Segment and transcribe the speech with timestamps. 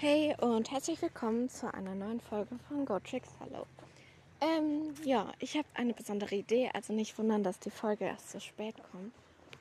[0.00, 3.66] Hey und herzlich willkommen zu einer neuen Folge von GoTricks Hello.
[4.40, 8.40] Ähm, ja, ich habe eine besondere Idee, also nicht wundern, dass die Folge erst so
[8.40, 9.12] spät kommt.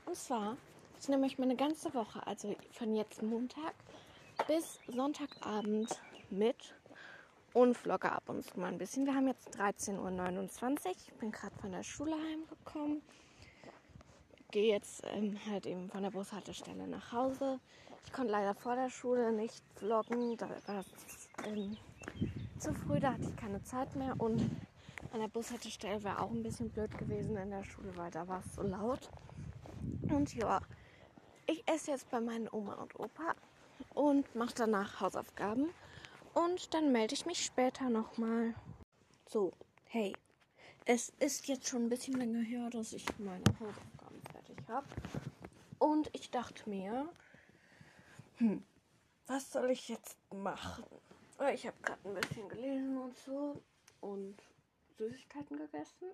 [0.06, 0.56] Und zwar,
[0.98, 3.74] ich nehme euch meine ganze Woche, also von jetzt Montag
[4.48, 6.00] bis Sonntagabend
[6.30, 6.74] mit
[7.52, 9.06] und vlogge ab und zu mal ein bisschen.
[9.06, 13.02] Wir haben jetzt 13.29 Uhr, ich bin gerade von der Schule heimgekommen
[14.52, 17.60] gehe jetzt ähm, halt eben von der Bushaltestelle nach Hause.
[18.06, 21.78] Ich konnte leider vor der Schule nicht vloggen, da war es ähm,
[22.58, 24.50] zu früh, da hatte ich keine Zeit mehr und
[25.12, 28.42] an der Bushaltestelle wäre auch ein bisschen blöd gewesen in der Schule, weil da war
[28.46, 29.10] es so laut.
[30.10, 30.62] Und ja,
[31.48, 33.36] ich esse jetzt bei meinen Oma und Opa
[33.94, 35.70] und mache danach Hausaufgaben
[36.34, 38.54] und dann melde ich mich später nochmal.
[39.28, 39.54] So,
[39.86, 40.14] hey,
[40.86, 44.88] es ist jetzt schon ein bisschen länger her, dass ich meine Hausaufgaben fertig habe.
[45.78, 47.08] Und ich dachte mir,
[48.40, 48.64] hm,
[49.28, 50.86] was soll ich jetzt machen?
[51.54, 53.62] Ich habe gerade ein bisschen gelesen und so
[54.00, 54.42] und
[54.98, 56.10] Süßigkeiten gegessen.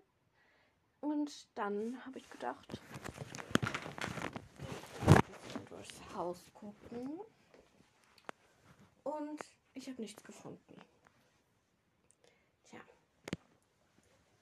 [1.01, 2.81] Und dann habe ich gedacht,
[5.05, 7.19] ein bisschen durchs Haus gucken.
[9.03, 9.41] Und
[9.75, 10.81] ich habe nichts gefunden.
[12.69, 12.79] Tja.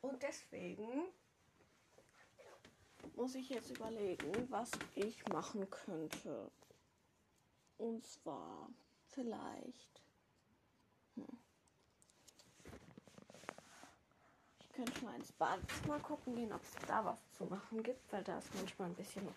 [0.01, 1.03] Und deswegen
[3.17, 6.49] muss ich jetzt überlegen, was ich machen könnte.
[7.83, 8.69] Und zwar
[9.07, 10.01] vielleicht.
[11.15, 11.27] Hm.
[14.61, 18.23] Ich könnte mal ins Badezimmer gucken gehen, ob es da was zu machen gibt, weil
[18.23, 19.27] da ist manchmal ein bisschen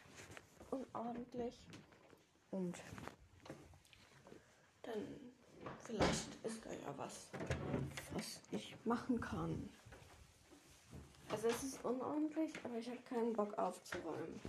[0.70, 1.58] unordentlich.
[2.52, 2.76] Und
[4.82, 5.02] dann
[5.82, 7.26] vielleicht ist da ja was,
[8.12, 9.68] was ich machen kann.
[11.30, 14.40] Also es ist unordentlich, aber ich habe keinen Bock aufzuräumen.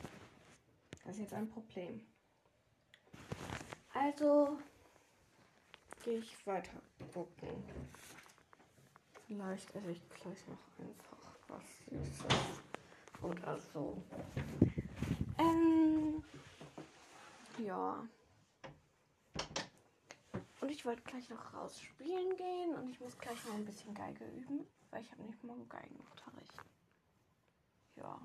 [1.03, 2.05] Das ist jetzt ein Problem.
[3.99, 4.59] Also
[6.03, 6.79] gehe ich weiter
[7.13, 7.63] gucken.
[9.25, 11.17] Vielleicht esse ich gleich noch einfach
[11.47, 12.61] was Süßes
[13.23, 13.97] oder so.
[15.39, 16.23] Ähm,
[17.57, 18.07] ja.
[20.61, 23.95] Und ich wollte gleich noch raus spielen gehen und ich muss gleich noch ein bisschen
[23.95, 26.63] Geige üben, weil ich habe nicht morgen Geigenunterricht.
[27.95, 28.21] Ja.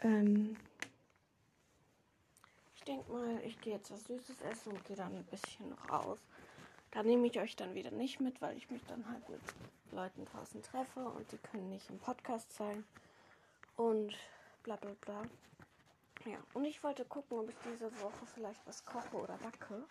[0.00, 0.56] Ähm,
[2.88, 6.18] denke mal, ich gehe jetzt was Süßes essen und gehe dann ein bisschen raus.
[6.90, 9.40] Da nehme ich euch dann wieder nicht mit, weil ich mich dann halt mit
[9.92, 12.84] Leuten draußen treffe und die können nicht im Podcast sein.
[13.76, 14.16] Und
[14.62, 15.22] bla bla bla.
[16.24, 19.84] Ja, und ich wollte gucken, ob ich diese Woche vielleicht was koche oder backe.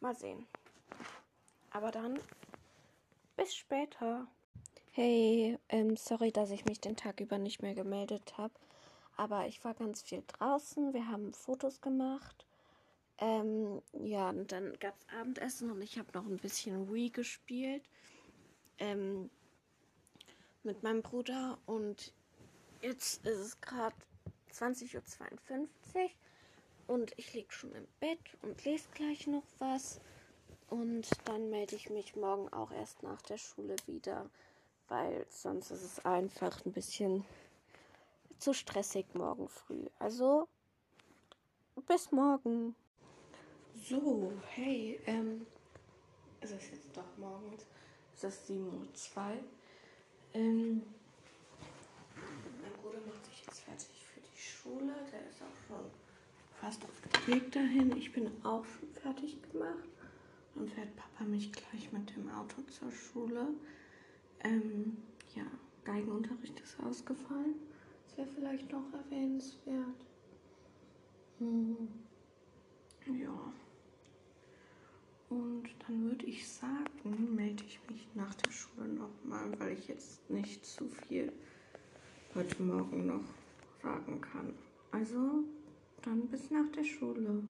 [0.00, 0.46] Mal sehen.
[1.72, 2.18] Aber dann
[3.36, 4.26] bis später.
[4.92, 8.54] Hey, ähm, sorry, dass ich mich den Tag über nicht mehr gemeldet habe.
[9.20, 10.94] Aber ich war ganz viel draußen.
[10.94, 12.46] Wir haben Fotos gemacht.
[13.18, 17.82] Ähm, ja, und dann gab es Abendessen und ich habe noch ein bisschen Wii gespielt.
[18.78, 19.28] Ähm,
[20.62, 21.58] mit meinem Bruder.
[21.66, 22.14] Und
[22.80, 23.94] jetzt ist es gerade
[24.54, 24.96] 20.52
[25.98, 26.10] Uhr
[26.86, 30.00] und ich liege schon im Bett und lese gleich noch was.
[30.70, 34.30] Und dann melde ich mich morgen auch erst nach der Schule wieder,
[34.88, 37.26] weil sonst ist es einfach ein bisschen
[38.40, 39.86] zu stressig morgen früh.
[39.98, 40.48] Also
[41.86, 42.74] bis morgen.
[43.88, 45.46] So, hey, ähm,
[46.40, 47.66] es ist jetzt doch morgens,
[48.14, 48.84] es ist 7.02 Uhr.
[50.34, 50.82] Ähm,
[52.62, 54.94] mein Bruder macht sich jetzt fertig für die Schule.
[55.12, 55.90] Der ist auch schon
[56.60, 57.96] fast auf dem Weg dahin.
[57.96, 59.88] Ich bin auch schon fertig gemacht.
[60.54, 63.48] Dann fährt Papa mich gleich mit dem Auto zur Schule.
[64.44, 64.96] Ähm,
[65.34, 65.44] ja,
[65.84, 67.54] Geigenunterricht ist ausgefallen.
[68.10, 70.04] Das wäre vielleicht noch erwähnenswert.
[71.38, 71.88] Hm.
[73.06, 73.52] Ja.
[75.28, 80.28] Und dann würde ich sagen, melde ich mich nach der Schule nochmal, weil ich jetzt
[80.28, 81.32] nicht zu viel
[82.34, 83.24] heute Morgen noch
[83.80, 84.54] sagen kann.
[84.90, 85.44] Also,
[86.02, 87.44] dann bis nach der Schule.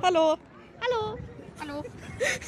[0.00, 0.38] Hallo.
[0.80, 1.18] Hallo.
[1.60, 1.84] Hallo.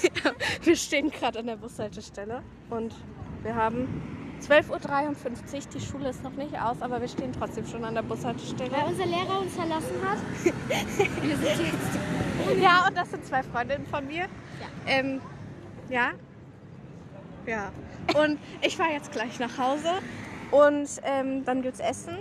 [0.63, 2.95] wir stehen gerade an der Bushaltestelle und
[3.43, 5.61] wir haben 12.53 Uhr.
[5.75, 8.71] Die Schule ist noch nicht aus, aber wir stehen trotzdem schon an der Bushaltestelle.
[8.71, 10.19] Weil unser Lehrer uns verlassen hat.
[11.23, 12.61] wir sind jetzt.
[12.61, 14.23] Ja, und das sind zwei Freundinnen von mir.
[14.23, 14.29] Ja.
[14.87, 15.21] Ähm,
[15.89, 16.11] ja.
[17.47, 17.73] Ja.
[18.21, 19.91] Und ich fahre jetzt gleich nach Hause
[20.51, 22.19] und ähm, dann gibt's Essen.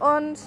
[0.00, 0.38] Und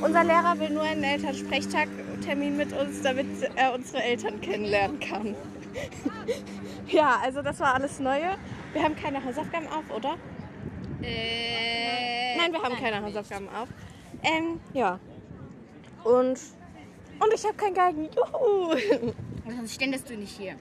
[0.00, 3.26] unser Lehrer will nur einen Elternsprechtag-Termin mit uns, damit
[3.56, 5.34] er unsere Eltern kennenlernen kann.
[6.88, 8.36] ja, also das war alles Neue.
[8.72, 10.16] Wir haben keine Hausaufgaben auf, oder?
[11.02, 13.68] Äh, Nein, wir haben keine Hausaufgaben auf.
[14.22, 14.98] Ähm, ja.
[16.04, 16.38] Und
[17.20, 18.08] Und ich habe kein Geigen.
[18.14, 18.76] Juhu.
[19.46, 20.56] Sonst ständest du nicht hier.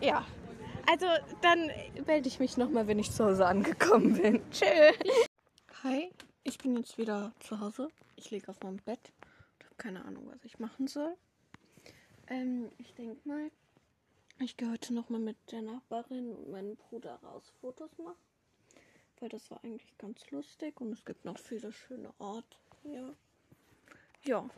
[0.00, 0.24] Ja.
[0.90, 1.06] Also
[1.40, 1.70] dann
[2.06, 4.42] melde ich mich nochmal, wenn ich zu Hause angekommen bin.
[4.50, 4.66] Tschö.
[5.82, 6.10] Hi,
[6.42, 7.88] ich bin jetzt wieder zu Hause.
[8.16, 9.12] Ich liege auf meinem Bett
[9.58, 11.14] und habe keine Ahnung, was ich machen soll.
[12.28, 13.50] Ähm, ich denke mal,
[14.38, 18.18] ich gehe heute nochmal mit der Nachbarin und meinem Bruder raus Fotos machen.
[19.20, 23.16] Weil das war eigentlich ganz lustig und es gibt noch viele schöne Orte hier.
[24.24, 24.48] Ja.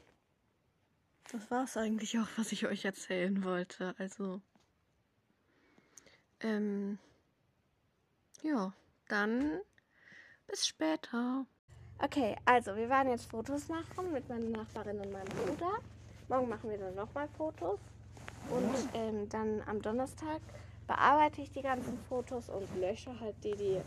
[1.31, 3.95] Das war es eigentlich auch, was ich euch erzählen wollte.
[3.99, 4.41] Also.
[6.41, 6.99] Ähm.
[8.43, 8.73] Ja,
[9.09, 9.61] dann
[10.47, 11.47] bis später.
[11.99, 15.81] Okay, also wir waren jetzt Fotos machen mit meiner Nachbarin und meinem Bruder.
[16.29, 17.81] Morgen machen wir dann nochmal Fotos.
[18.51, 20.41] Und ähm, dann am Donnerstag
[20.87, 23.81] bearbeite ich die ganzen Fotos und lösche halt die, die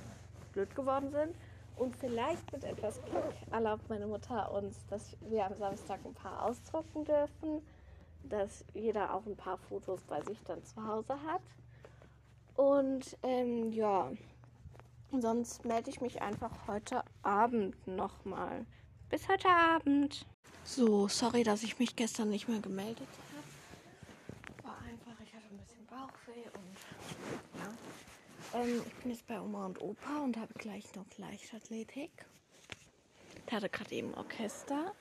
[0.53, 1.35] blöd geworden sind.
[1.77, 6.43] Und vielleicht mit etwas Glück erlaubt meine Mutter uns, dass wir am Samstag ein paar
[6.43, 7.61] ausdrucken dürfen.
[8.23, 11.41] Dass jeder auch ein paar Fotos bei sich dann zu Hause hat.
[12.55, 14.11] Und ähm, ja,
[15.17, 18.65] sonst melde ich mich einfach heute Abend nochmal.
[19.09, 20.25] Bis heute Abend.
[20.65, 24.67] So, sorry, dass ich mich gestern nicht mehr gemeldet habe.
[24.67, 25.59] War einfach, ich hatte ein
[26.29, 26.77] Bauchweh und
[28.53, 28.59] ja.
[28.61, 32.11] Ähm, ich bin jetzt bei Oma und Opa und habe gleich noch Leichtathletik.
[33.47, 34.93] Ich hatte gerade eben Orchester.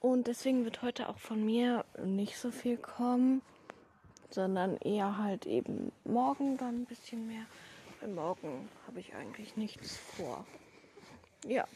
[0.00, 3.42] Und deswegen wird heute auch von mir nicht so viel kommen,
[4.30, 7.44] sondern eher halt eben morgen dann ein bisschen mehr.
[8.00, 10.46] Weil morgen habe ich eigentlich nichts vor.
[11.46, 11.66] Ja.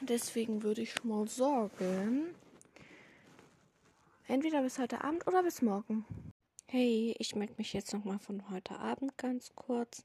[0.00, 2.34] Deswegen würde ich mal sagen,
[4.26, 6.04] entweder bis heute Abend oder bis morgen.
[6.76, 10.04] Hey, ich melde mich jetzt nochmal von heute Abend ganz kurz.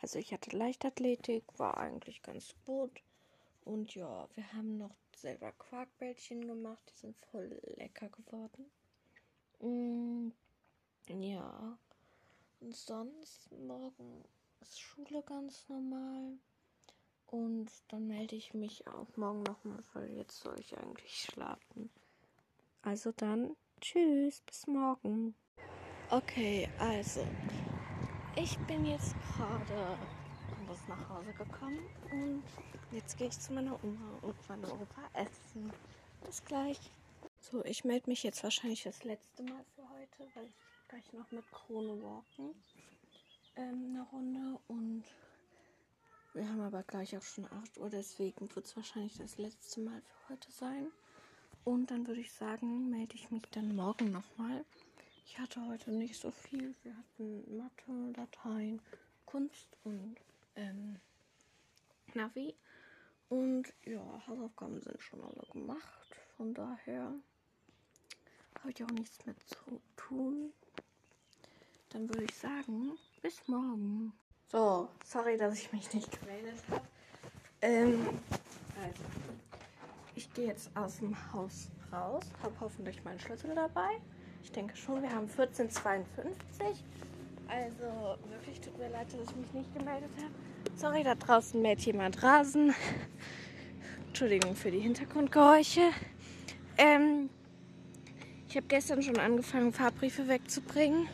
[0.00, 2.90] Also ich hatte Leichtathletik, war eigentlich ganz gut.
[3.64, 8.68] Und ja, wir haben noch selber Quarkbällchen gemacht, die sind voll lecker geworden.
[9.60, 10.32] Mm,
[11.06, 11.78] ja.
[12.58, 14.24] Und sonst morgen
[14.62, 16.32] ist Schule ganz normal.
[17.28, 21.90] Und dann melde ich mich auch morgen nochmal, weil jetzt soll ich eigentlich schlafen.
[22.82, 25.36] Also dann, tschüss, bis morgen.
[26.10, 27.26] Okay, also,
[28.36, 29.98] ich bin jetzt gerade
[30.56, 31.80] anders nach Hause gekommen
[32.12, 32.44] und
[32.92, 35.72] jetzt gehe ich zu meiner Oma und meinem Opa essen.
[36.24, 36.78] Bis gleich.
[37.40, 40.54] So, ich melde mich jetzt wahrscheinlich das letzte Mal für heute, weil ich
[40.88, 42.54] gleich noch mit Krone walken
[43.56, 45.04] ähm, eine Runde und
[46.34, 50.02] wir haben aber gleich auch schon 8 Uhr, deswegen wird es wahrscheinlich das letzte Mal
[50.02, 50.88] für heute sein.
[51.64, 54.64] Und dann würde ich sagen, melde ich mich dann morgen nochmal.
[55.28, 56.74] Ich hatte heute nicht so viel.
[56.84, 58.80] Wir hatten Mathe, Dateien,
[59.26, 60.16] Kunst und
[60.54, 61.00] ähm,
[62.14, 62.54] Navi.
[63.28, 66.16] Und ja, Hausaufgaben sind schon alle gemacht.
[66.36, 67.12] Von daher
[68.60, 70.52] habe ich auch nichts mehr zu tun.
[71.88, 74.12] Dann würde ich sagen, bis morgen.
[74.46, 76.86] So, sorry, dass ich mich nicht gemeldet habe.
[77.62, 78.06] Ähm,
[78.80, 79.02] also,
[80.14, 84.00] ich gehe jetzt aus dem Haus raus, habe hoffentlich meinen Schlüssel dabei.
[84.46, 86.84] Ich denke schon, wir haben 1452.
[87.48, 90.76] Also, wirklich tut mir leid, dass ich mich nicht gemeldet habe.
[90.76, 92.72] Sorry, da draußen mäht jemand Rasen.
[94.06, 95.90] Entschuldigung für die Hintergrundgeräusche.
[96.78, 97.28] Ähm,
[98.48, 101.08] ich habe gestern schon angefangen, Fahrbriefe wegzubringen.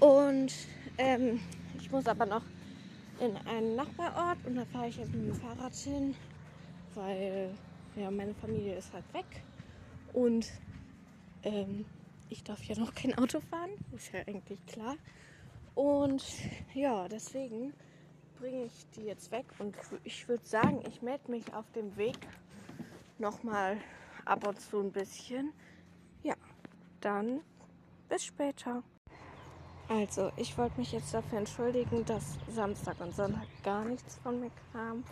[0.00, 0.52] Und
[0.98, 1.38] ähm,
[1.78, 2.42] ich muss aber noch
[3.20, 6.16] in einen Nachbarort und da fahre ich jetzt mit dem Fahrrad hin,
[6.96, 7.50] weil
[7.94, 9.44] ja, meine Familie ist halt weg
[10.12, 10.50] und
[11.44, 11.86] ähm,
[12.28, 14.96] ich darf ja noch kein Auto fahren, ist ja eigentlich klar.
[15.74, 16.24] Und
[16.74, 17.74] ja, deswegen
[18.38, 22.18] bringe ich die jetzt weg und ich würde sagen, ich melde mich auf dem Weg
[23.18, 23.78] nochmal
[24.24, 25.52] ab und zu ein bisschen.
[26.22, 26.34] Ja,
[27.00, 27.40] dann
[28.08, 28.82] bis später.
[29.88, 34.50] Also, ich wollte mich jetzt dafür entschuldigen, dass Samstag und Sonntag gar nichts von mir
[34.72, 35.04] kam.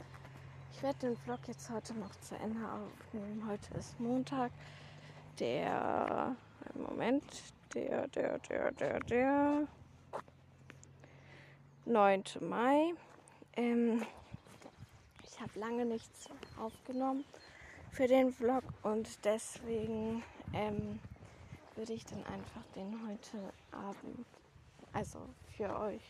[0.72, 3.46] Ich werde den Vlog jetzt heute noch zu Ende aufnehmen.
[3.48, 4.50] Heute ist Montag,
[5.38, 6.34] der.
[6.74, 7.24] Moment,
[7.74, 9.68] der, der, der, der, der.
[11.86, 12.24] 9.
[12.40, 12.94] Mai.
[13.56, 14.04] Ähm,
[15.22, 16.28] ich habe lange nichts
[16.58, 17.24] aufgenommen
[17.90, 20.22] für den Vlog und deswegen
[20.54, 20.98] ähm,
[21.76, 24.24] würde ich dann einfach den heute Abend
[24.94, 25.18] also
[25.56, 26.02] für euch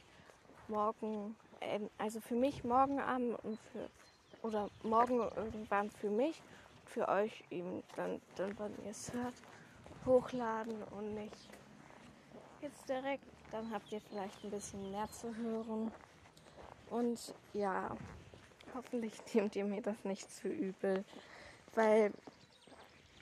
[0.69, 3.89] morgen, äh, also für mich morgen Abend und für,
[4.47, 6.41] oder morgen irgendwann für mich
[6.85, 9.35] für euch eben dann, dann wenn ihr es hört,
[10.07, 11.49] hochladen und nicht
[12.61, 13.25] jetzt direkt.
[13.51, 15.93] Dann habt ihr vielleicht ein bisschen mehr zu hören.
[16.91, 17.97] Und ja,
[18.75, 21.05] hoffentlich nehmt ihr mir das nicht zu übel,
[21.75, 22.13] weil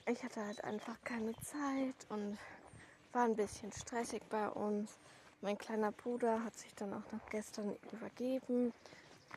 [0.06, 2.38] ich hatte halt einfach keine Zeit und
[3.12, 4.98] war ein bisschen stressig bei uns.
[5.42, 8.72] Mein kleiner Bruder hat sich dann auch noch gestern übergeben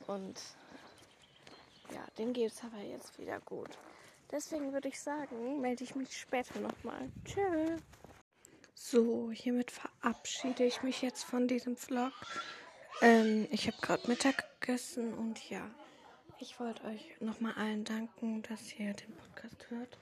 [0.07, 0.39] und
[1.91, 3.77] ja, den geht es aber jetzt wieder gut.
[4.32, 7.10] Deswegen würde ich sagen, melde ich mich später nochmal.
[7.24, 7.82] Tschüss.
[8.74, 12.12] So, hiermit verabschiede ich mich jetzt von diesem Vlog.
[13.01, 15.70] Ähm, ich habe gerade Mittag gegessen und ja,
[16.39, 19.98] ich wollte euch nochmal allen danken, dass ihr den Podcast hört,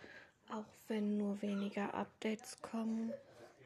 [0.49, 3.13] auch wenn nur weniger Updates kommen.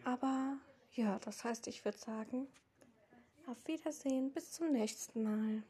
[0.04, 0.58] Aber
[0.94, 2.48] ja, das heißt, ich würde sagen,
[3.48, 5.64] auf Wiedersehen, bis zum nächsten Mal.